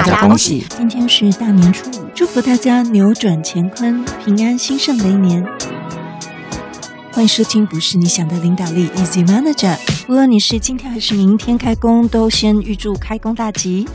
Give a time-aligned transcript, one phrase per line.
[0.00, 0.64] 大家恭喜！
[0.70, 5.46] 今天是大年初五，祝福大家扭转乾坤，平安兴盛的一年。
[7.12, 9.76] 欢迎收听，不是你想的领导力，Easy Manager。
[10.08, 13.86] 无论你是今天还是明天开工，都先预祝开工大吉。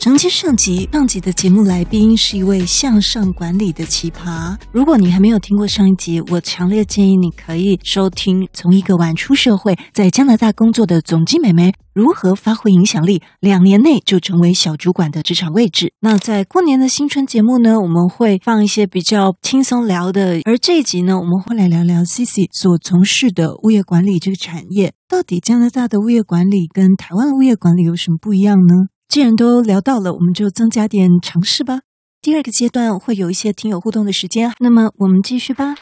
[0.00, 4.56] 承接上集，上集的节目来宾是一位向上管理的奇葩。
[4.70, 8.48] 如果你还没有听过上一集，我强烈建议你可以收听。
[8.52, 15.92] 从一个晚出社会，在加拿大工作的总机美眉如何发挥影响力，两年内就成为小主管的职场位置。
[15.98, 20.40] 那在过年的新春节目呢，我们会放一些比较轻松聊的。
[20.44, 24.92] 而这一集呢，我们会来聊聊 Cici 所从事的物业管理这个产业。
[25.08, 28.86] 到底加拿大的物业管理跟台湾的物业管理有什么不一样呢？
[29.08, 31.80] 既然都聊到了，我们就增加点尝试吧。
[32.20, 35.74] 第二个阶段会有一些听友互动的时间，那么我们继续吧。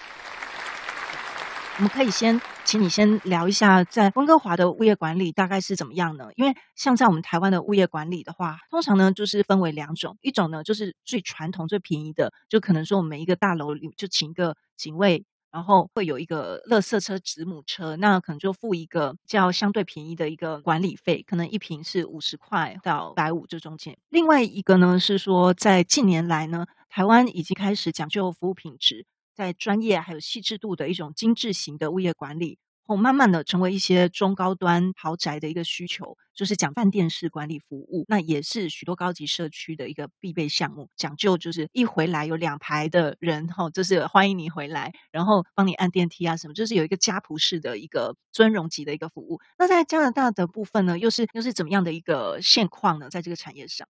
[1.79, 6.29] 我们可以先请你先聊一下，在温哥华的物业管理大概是怎么样呢？
[6.37, 15.25] 因为像在我们台湾的物业管理的话，通常呢就是分为两种，一种呢就是最传统、最便宜的，就可能说我们每一个大楼里就请一个警卫。
[15.51, 23.97] 然后会有一个乐色车、子母车，那可能就付一个较相对便宜的一个管理费，可能一瓶是五十块到百五这中间。
[24.11, 32.59] 另外一个呢是说，在近年来呢，台湾已经开始讲究服务品质，在专业还有细致度的一种精致型的物业管理。
[32.87, 40.89] 后慢慢的成为一些中高端豪宅的一个需求，就是讲饭店式管理服务，那也是许多高级社区的一个必备项目。
[40.97, 49.41] 讲究就是一回来有两排的人，哈，就是欢迎你回来，然后帮你按电梯啊什么，就是有一个家仆式的一个尊荣级的一个服务。
[49.59, 53.11] 那在加拿大的部分呢，又是又是怎么样的一个现况呢？
[53.11, 53.89] 在这个产业上？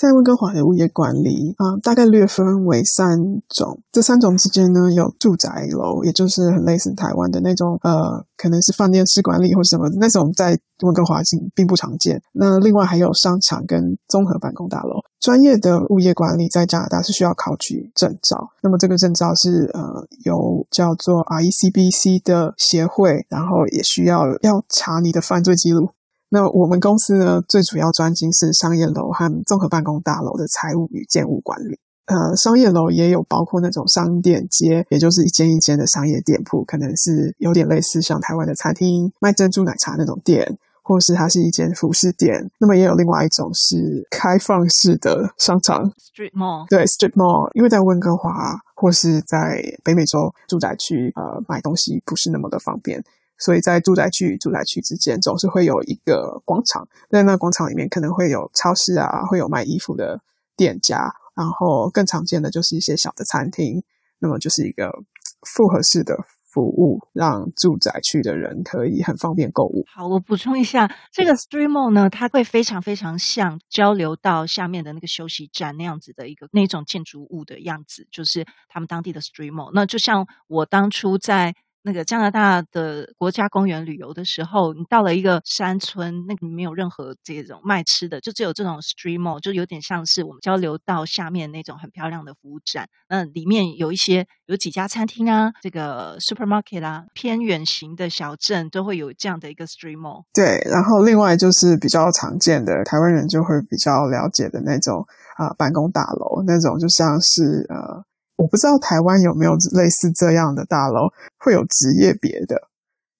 [0.00, 3.18] 在温哥华的物业管理啊，大概略分为三
[3.50, 3.82] 种。
[3.92, 12.18] 这三种之间呢，有住宅楼，也就是很类似台湾的那种，呃，可能是饭店式管理或什么那种，在温哥华并并不常见。
[12.32, 15.00] 那另外还有商场跟综合办公大楼。
[15.20, 25.90] 专业的物业管理在加拿大是需要考取证照，那么这个证照是呃由叫做 RECBC 的协会，然后也需要要查你的犯罪记录。
[26.32, 31.78] 那我们公司呢，最主要专精是商业楼和综合办公大楼的财务与建物管理。
[32.06, 42.50] 呃，商业楼也有包括那种商店街，也就是一间一间的商业店铺，可能是有点类似像台湾的餐厅卖珍珠奶茶那种店，或是它是一间服饰店。
[42.58, 46.68] 那么也有另外一种是开放式的商场，Street Mall。
[46.68, 53.02] 对，Street Mall，因为在温哥华或是在北美洲住宅区，呃，买东西不是那么的方便。
[53.40, 60.20] 所以在住宅区与住宅区之间，总是会有一个广场，在那广场里面可能会有超市啊，会有卖衣服的
[60.56, 63.82] 店家，然后更常见的就是一些小的餐厅。
[64.18, 64.92] 那么就是一个
[65.40, 66.14] 复合式的
[66.52, 69.86] 服务，让住宅区的人可以很方便购物。
[69.90, 79.70] 好，我补充一下，这个 Street Mall 呢，它会非常非常像交流道下面的那个休息站那样子的一个那种建筑物的样子，就是他们当地的 Street Mall。
[79.72, 81.54] 那就像我当初在。
[81.82, 92.86] 那个加拿大的国家公园旅游的时候，你到了一个山村，那个没有任何这种卖吃的，就只有这种 stream mall，就有点像是我们交流道下面那种很漂亮的服务站。
[93.08, 100.24] 那里面有一些有几家餐厅啊，这个 supermarket 啊，偏远型的小镇都会有这样的一个 stream mall。
[100.32, 108.04] 对，然后另外就是比较常见的台湾人就会比较了解的那种啊、办公大楼那种，就像是呃。
[108.40, 111.08] 我不知道台湾有没有类似这样的大楼，
[111.38, 112.68] 会有职业别的，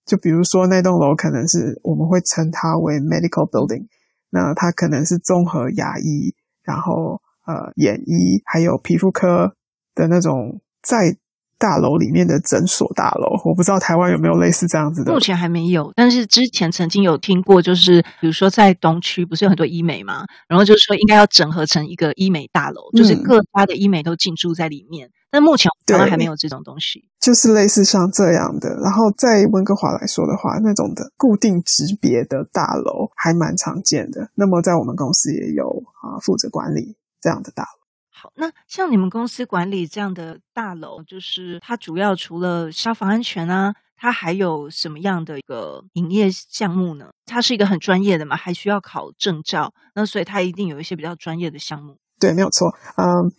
[0.06, 3.86] 就比如说那栋楼可能是我们会称它为 medical building，
[4.30, 9.54] 那它可能是综合牙医，然后呃眼医，还有皮肤科
[9.94, 11.16] 的那种在。
[11.60, 15.12] 大楼里面的诊所大楼，我不知道台湾有没有类似这样子的。
[15.12, 25.10] 目前还没有，但是之前曾经有听过，就是比如说在东区不是有很多医美嘛，然后就是说应该要整合成一个医美大楼，嗯、就是各家的医美都进驻在里面。
[25.32, 28.68] 但目前台湾还没有这种东西，就是类似像这样的。
[28.82, 34.28] 然后在温哥华来说的话，那种的固定级别的大楼还蛮常见的。
[34.34, 35.68] 那么在我们公司也有
[36.02, 37.79] 啊，负责管理这样的大楼。
[38.12, 47.10] 好，那像你们公司管理这样的大楼，就是它主要除了消防安全啊，它还有什么样的一个营业项目呢？
[47.24, 51.96] 它是一个很专业的嘛，还需要考证照，那所以它一定有一些比较专业的项目。
[52.18, 52.74] 对，没有错。
[52.96, 53.32] 嗯，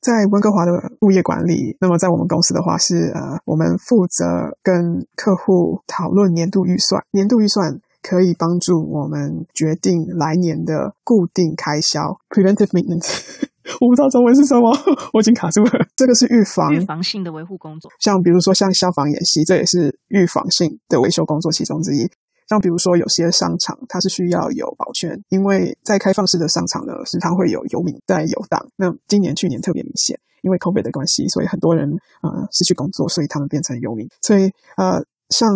[0.00, 13.48] 在温哥华的物业管理，那么在我们公司的话是呃，我们负责跟客户讨论年度预算，年度预算可以帮助我们决定来年的固定开销 （preventive maintenance）。
[13.80, 14.70] 我不知道中文是什么，
[15.12, 15.70] 我已经卡住了。
[15.96, 22.08] 这个是预防预防性的维护工作，像比如说像消防演习，这也是预防性的维修工作其中之一。
[22.48, 28.58] 像比如说有些商场它是需要有保全，因为在开放式的商场呢，时常会有游民在游荡。
[28.76, 31.90] 那今年去年特别明显，因为 COVID 的关系，所以很多人
[32.22, 34.08] 呃失去工作，所以他们变成游民。
[34.22, 35.46] 所以呃，像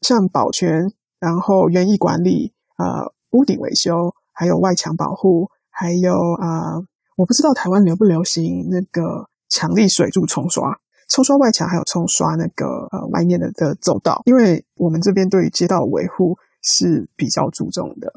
[0.00, 0.90] 像保全，
[1.20, 3.92] 然后园艺管理，呃，屋顶维修，
[4.32, 6.84] 还有外墙保护，还有啊、呃，
[7.20, 10.80] 我不知道台湾流不流行那个强力水柱冲刷。
[11.06, 18.14] 冲刷外墙，还有冲刷那个呃外面的的走道，因为我们这边对于街道维护是比较注重的。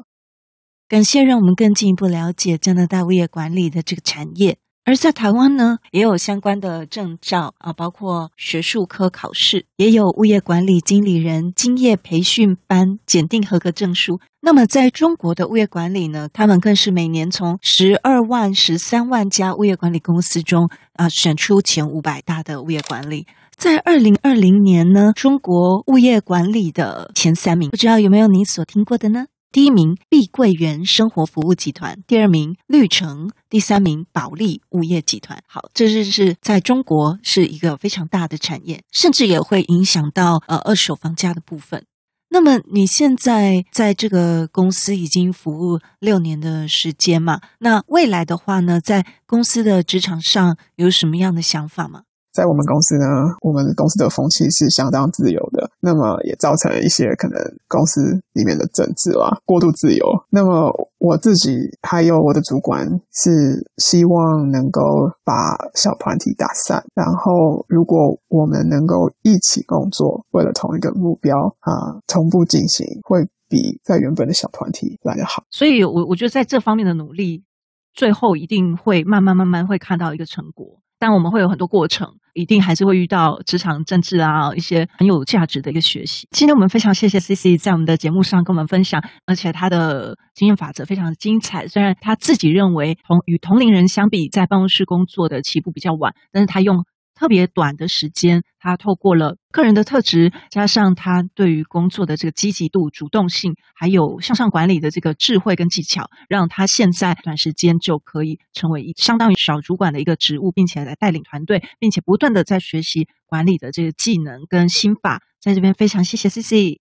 [0.88, 4.58] 感谢让我们更进一步了解加拿大物业管理的这个产业。
[4.86, 14.20] 而在台湾呢，也有相关的证照啊，包括学术科考试，也有物业管理经理人经验培训班检定合格证书。
[14.42, 23.26] 那么在中国的物业管理呢，他们更是每年从十二万、十三万家物业管理公司中啊，选出前五百大的物业管理。
[23.56, 29.26] 在二零二零年呢，中国物业管理的前三名，不知道有没有你所听过的呢？
[29.54, 35.40] 第一名碧桂园生活服务集团，第二名绿城，第三名保利物业集团。
[35.46, 41.84] 好，这是是在中国是一个非常大的产业，甚至也会影响到呃二手房价的部分。
[42.30, 47.38] 那么你现在在这个公司已经服务六年的时间嘛？
[47.60, 52.02] 那未来的话呢，在公司的职场上有什么样的想法吗？
[52.32, 53.06] 在我们公司呢，
[53.42, 55.53] 我们公司的风气是相当自由的，
[55.84, 57.38] 那么也造成了一些可能
[57.68, 60.06] 公司里面的政治啊过度自由。
[60.30, 64.80] 那么我自己还有我的主管是希望能够
[65.22, 75.44] 把小团体打散，然后如果我们能够一起工作，为了同一个目标啊，同步进行，会比在原本的小团体来得好。
[75.50, 77.44] 所以，我我觉得在这方面的努力，
[77.92, 80.80] 最后一定会慢慢慢慢会看到一个成果。
[80.98, 86.28] 但我们会有很多过程，一定还是会遇到职场政治啊，一些很有价值的一个学习。
[86.32, 91.66] 今天我们非常谢谢 C C 在我们的节目上跟我们分享，而且他的经验法则非常精彩。
[91.66, 96.84] 虽然他自己认为同与同龄人相比，在办公室工作的起步比较晚，但是他用。
[97.14, 115.22] 特别短的时间，他透过了个人的特质，加上他对于工作的这个积极度、主动性，还有向上管理的这个智慧跟技巧，让他现在短时间就可以成为一相当于小主管的一个职务，并且来带领团队，并且不断的在学习管理的这个技能跟心法。
[115.40, 116.78] 在这边非常谢谢 Cici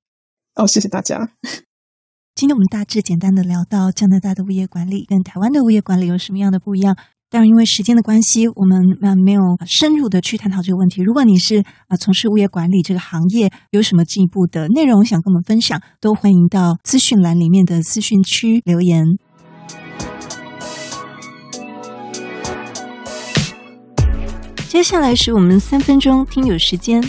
[0.56, 1.30] 哦，谢谢大家。
[2.34, 6.98] 今天我们大致简单的聊到加拿大的物业管理跟台湾的物业管理有什么样的不一样。
[7.34, 11.02] 但是因为时间的关系，我们呃没有深入的去探讨这个问题。
[11.02, 19.04] 如果你是啊从事物业管理这个行业，有什么进一步的内容想跟我们分享，都欢迎到资讯栏里面的资讯区留言。
[24.68, 27.04] 接下来是我们三分钟听友时间。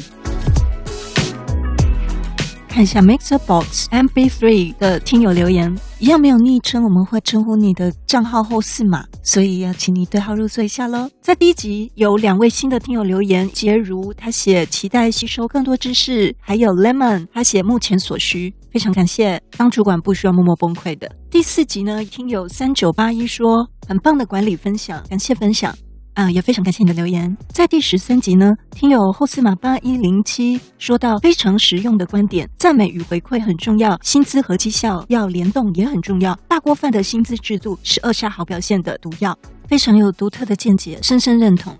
[2.75, 11.09] 看一下 MixerBox MP3 的听友留言，一样没有昵称，我们会称呼你的账号后四码，所以要请你对号入座一下喽。
[11.21, 19.41] 在第一集有两位新的听友留言，杰如他写期待吸收更多知识，还有 Lemon 他写目前所需，非常感谢。
[19.56, 21.09] 当主管不需要默默崩溃的。
[21.31, 25.73] 第四集呢，听友三九八一说很棒的管理分享，感谢分享。
[26.14, 27.37] 啊，也非常感谢你的留言。
[27.49, 36.38] 在第十三集呢，听友后司马八一零七说到非常实用的观点，赞美与回馈很重要，薪资和绩效要联动也很重要。
[36.49, 41.76] 大锅饭的薪资制度是扼杀好表现的毒药，非常有独特的见解，深深认同。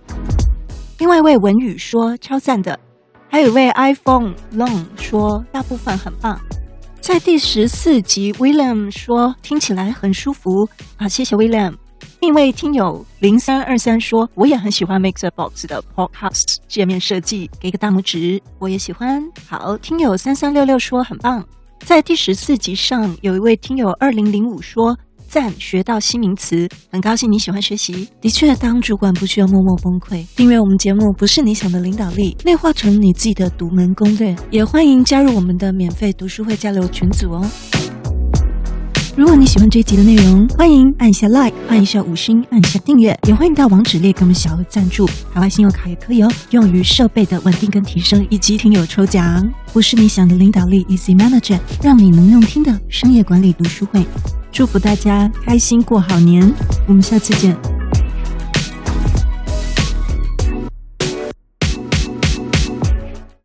[0.99, 2.79] 另外一位文宇说超赞的，
[3.29, 6.41] 还有一位 iPhone Long 说大部分很棒。
[7.01, 11.75] 在第十四集，William 说听起来很舒服啊，谢谢 William。
[12.25, 19.23] 另一位听友零三二三说，我也很喜欢 MixerBox 的 Podcast 界面设计，给个大拇指，我也喜欢。
[19.47, 21.47] 好，听友三三六六说很棒。
[21.85, 28.09] 在第十四集上，有一位听友二零零五说赞，学到新名词，很高兴你喜欢学习。
[28.23, 30.27] 的确，当主管不需要默默崩溃。
[30.35, 34.35] 订阅我们节目不是你想的领导力，内化成你自己的独门攻略。
[34.51, 37.47] 也欢迎加入我们的免费读书会交流群组哦。
[39.17, 45.09] 如果你喜欢这一集的内容，欢迎按一下 like，按一下五星，按一下订阅，也欢迎到网址列给我们小额赞助。
[45.33, 49.49] 海外信用卡也可以哦，用于设备的稳定跟提升，以及听友抽奖。
[49.73, 54.05] 不是你想的领导力，Easy Manager，让你能用听的商业管理读书会。
[54.51, 56.53] 祝福大家开心过好年，
[56.89, 57.74] 我们下次见。